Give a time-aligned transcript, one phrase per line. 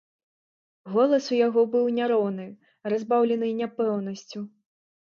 [0.93, 2.49] Голас у яго быў няроўны,
[2.97, 4.39] разбаўлены няпэўнасцю.